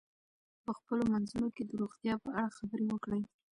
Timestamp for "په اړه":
2.23-2.55